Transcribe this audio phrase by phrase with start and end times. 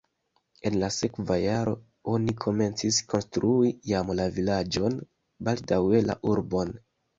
[0.69, 1.73] En la sekva jaro
[2.13, 4.99] oni komencis konstrui jam la vilaĝon,
[5.51, 6.77] baldaŭe la urbon.